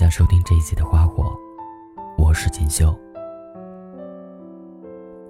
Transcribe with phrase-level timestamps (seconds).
[0.00, 1.24] 家收听这一期的《花火》，
[2.16, 2.98] 我是锦绣。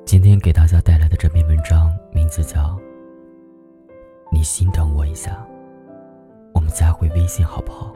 [0.07, 2.61] 今天给大家带来的这篇文章名字叫
[4.31, 5.45] 《你心疼我一下，
[6.55, 7.93] 我们加回微信好不好？》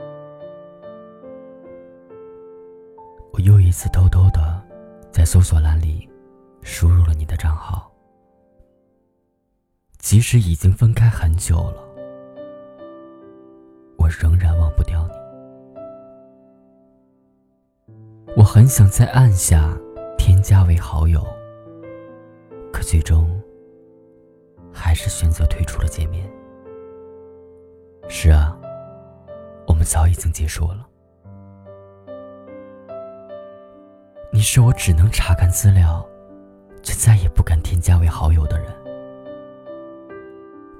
[3.32, 4.60] 我又一次偷偷的
[5.12, 6.10] 在搜索栏里
[6.62, 7.88] 输入了你的账号，
[9.98, 11.80] 即使已经分开很久了，
[13.96, 15.23] 我仍然忘不掉你。
[18.36, 19.72] 我很想再按下
[20.18, 21.24] 添加为好友，
[22.72, 23.40] 可最终
[24.72, 26.28] 还是选择退出了界面。
[28.08, 28.58] 是啊，
[29.68, 30.84] 我们早已经结束了。
[34.32, 36.04] 你是我只能查看资料，
[36.82, 38.68] 却再也不敢添加为好友的人。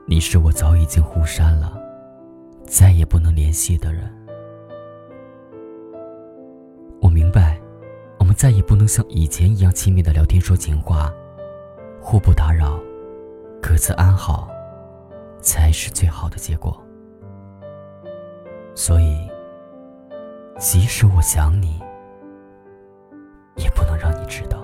[0.07, 1.81] 你是我早已经互删了，
[2.67, 4.13] 再也不能联系的人。
[8.35, 11.11] 再也不能像以前一样亲密的聊天说情话，
[12.01, 12.79] 互不打扰，
[13.63, 14.49] 各自安好，
[15.41, 16.79] 才是最好的结果。
[18.75, 19.29] 所以，
[20.59, 21.81] 即使我想你，
[23.57, 24.63] 也不能让你知道。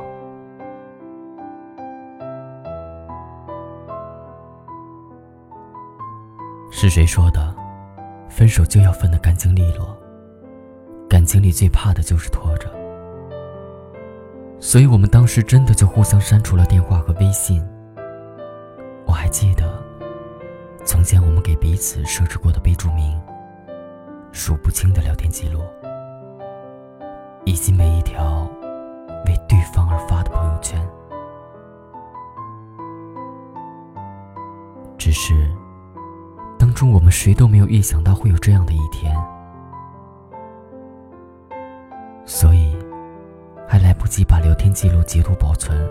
[6.71, 7.55] 是谁说的？
[8.29, 9.97] 分手就要分得干净利落。
[11.09, 12.71] 感情里最怕的就是拖着，
[14.61, 17.67] 所以我们当时真的就互相删除了电话和微信。
[19.07, 19.83] 我还记得，
[20.85, 23.19] 从前我们给彼此设置过的备注名，
[24.33, 25.61] 数不清的聊天记录，
[27.45, 28.47] 以及每一条
[29.25, 30.79] 为对方而发的朋友圈。
[34.99, 35.51] 只是，
[36.59, 39.17] 当初我们谁都没有预想到会有这样的一天。
[44.11, 45.89] 即把聊天记录截图保存，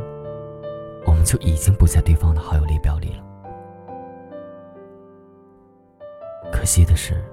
[1.05, 3.23] 我们就已经不在对方的好友列表里了。
[6.51, 7.23] 可惜的是，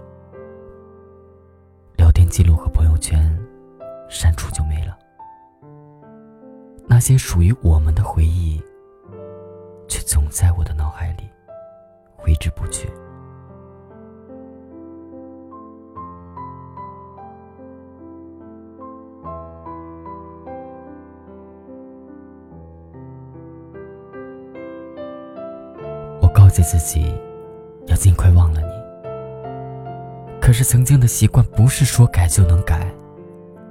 [1.97, 3.37] 聊天记录和朋友圈
[4.09, 4.97] 删除就没了，
[6.87, 8.63] 那些属于我们的回忆，
[9.89, 11.29] 却总在我的脑海里
[12.17, 12.89] 挥之不去。
[26.47, 27.13] 告诫自己，
[27.89, 28.69] 要尽快忘了你。
[30.41, 32.89] 可是曾经的习惯不是说改就能改，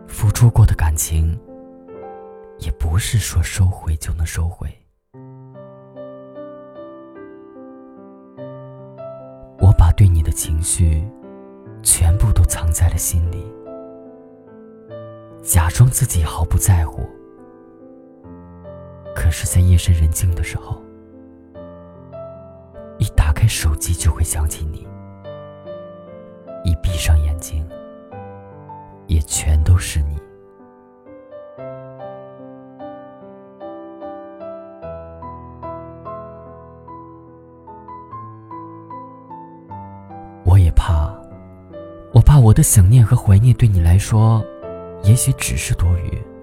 [0.08, 1.40] 付出过的感情，
[2.60, 4.68] 也不是说收回就能收回。
[9.60, 11.02] 我把对你的情绪，
[11.82, 13.42] 全部都藏在了心里，
[15.42, 17.10] 假装自己毫不在乎。
[19.16, 20.85] 可是，在夜深人静的时候。
[23.36, 24.88] 开手机就会想起你，
[26.64, 27.64] 一闭上眼睛，
[29.08, 30.18] 也全都是你。
[40.46, 41.14] 我也怕，
[42.14, 44.42] 我怕我的想念和怀念对你来说，
[45.04, 46.35] 也许只是多余。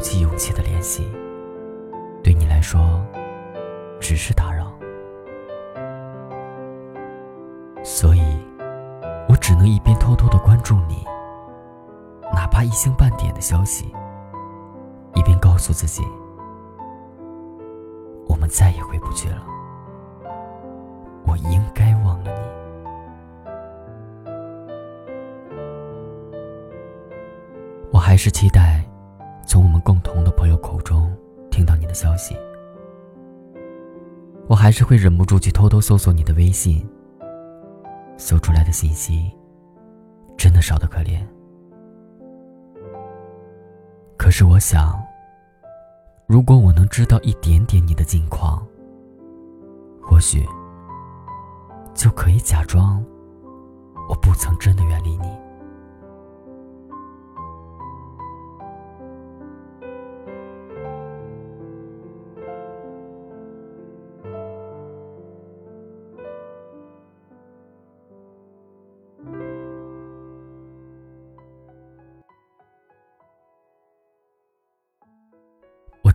[0.00, 1.06] 鼓起勇气的联系。
[2.22, 2.80] 对你来说，
[4.00, 4.72] 只是打扰，
[7.84, 8.22] 所以，
[9.28, 11.04] 我只能一边偷偷的关注你，
[12.32, 13.94] 哪怕一星半点的消息，
[15.14, 16.02] 一边告诉自己，
[18.26, 19.44] 我们再也回不去了。
[21.26, 24.30] 我应该忘了你，
[27.92, 28.82] 我还是期待
[30.60, 31.10] 口中。
[31.50, 32.36] 听到你的消息，
[34.46, 36.88] 我还是会忍不住去偷偷搜索你的微信。
[38.16, 39.30] 搜出来的信息，
[40.36, 41.26] 真的少得可怜。
[44.16, 45.02] 可是我想，
[46.26, 48.64] 如果我能知道一点点你的近况，
[50.00, 50.46] 或许
[51.94, 53.04] 就可以假装
[54.08, 55.28] 我不曾真的远离你。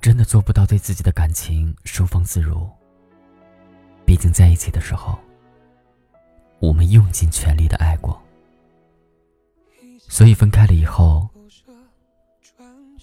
[0.06, 2.70] 真的做不到对自己的感情收放自如。
[4.06, 5.18] 毕竟在一起的时候，
[6.60, 8.22] 我们用尽全力的爱过，
[9.98, 11.28] 所以分开了以后，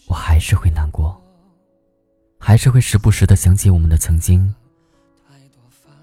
[0.06, 1.20] 我还是会难过，
[2.38, 4.54] 还是会时不时的想起我们的曾经，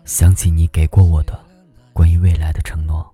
[0.04, 1.40] 想起你给过我的
[1.94, 3.10] 关于未来的承诺，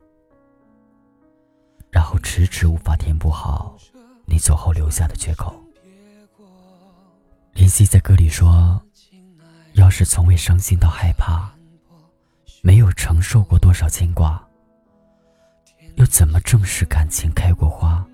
[1.91, 3.77] 然后迟迟无法填补好
[4.25, 5.55] 你走后留下的缺口。
[7.55, 8.79] 林夕在歌里说
[9.73, 11.49] ：“要是从未伤心到害怕。”
[12.61, 14.45] 没有承受过多少牵挂，
[15.95, 18.05] 又怎么正视感情开过花？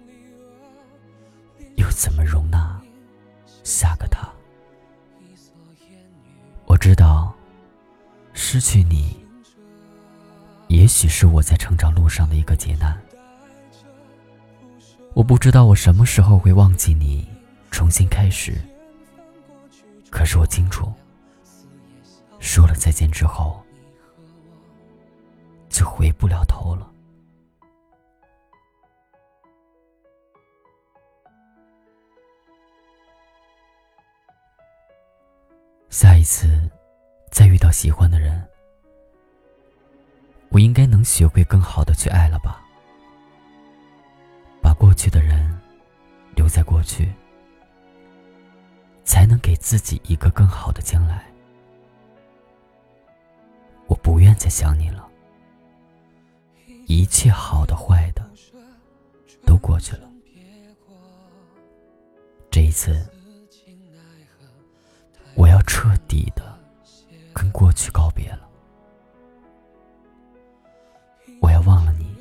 [1.75, 2.79] 又怎么容纳
[3.63, 4.29] 下个他？
[6.65, 7.33] 我知道，
[8.33, 9.17] 失去你，
[10.67, 12.95] 也许是我在成长路上的一个劫难。
[15.13, 17.27] 我不知道我什么时候会忘记你，
[17.71, 18.53] 重新开始。
[20.11, 20.93] 可是我清楚，
[22.39, 23.59] 说了再见之后。
[25.69, 26.91] 就回不了头了。
[35.89, 36.69] 下一次
[37.31, 38.45] 再遇到喜欢的人，
[40.49, 42.61] 我应该能学会更好的去爱了吧？
[44.61, 45.57] 把过去的人
[46.35, 47.11] 留在过去，
[49.03, 51.25] 才能给自己一个更好的将来。
[53.87, 55.07] 我不愿再想你了。
[56.87, 58.21] 一切好的坏的
[59.45, 60.09] 都过去了，
[62.49, 63.05] 这一次
[65.35, 66.57] 我要彻底的
[67.33, 68.49] 跟过去告别了，
[71.41, 72.13] 我要忘了你，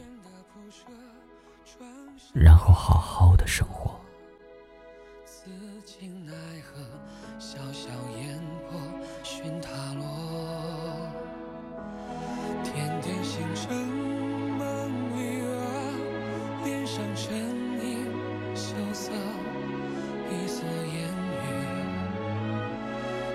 [2.32, 3.79] 然后好好的生活。
[17.20, 17.84] 身影
[18.54, 19.12] 萧瑟，
[20.30, 20.96] 一蓑烟
[21.44, 21.46] 雨，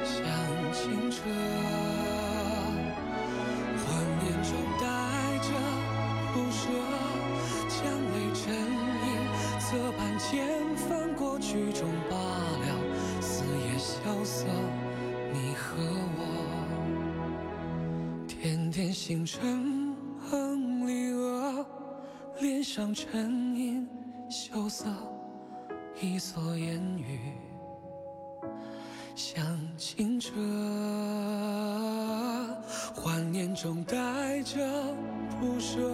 [0.03, 0.17] 像
[0.73, 1.21] 清澈。
[3.77, 3.85] 画
[4.17, 4.49] 面中
[4.81, 4.83] 带
[5.37, 5.49] 着
[6.33, 6.61] 不舍，
[7.69, 8.41] 强泪成
[9.05, 9.07] 影，
[9.59, 10.33] 侧畔千
[10.75, 12.67] 帆过，曲终罢了，
[13.21, 13.93] 死也萧
[14.23, 14.47] 瑟。
[15.31, 15.77] 你和
[16.17, 16.19] 我，
[18.27, 19.95] 点点星辰
[20.31, 21.63] 梦里娥，
[22.39, 23.44] 脸上尘。
[24.37, 24.87] 羞涩，
[26.01, 27.31] 一蓑烟雨
[29.15, 29.41] 向
[29.77, 30.33] 清澈，
[32.93, 34.59] 幻念中带着
[35.39, 35.89] 不舍，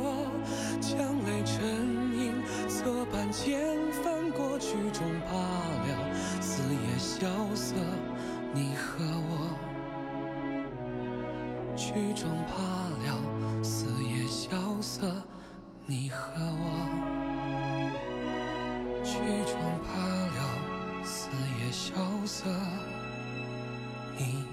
[19.22, 19.54] 曲终
[19.86, 21.30] 罢了，四
[21.60, 21.94] 野萧
[22.26, 22.50] 瑟，
[24.18, 24.51] 你。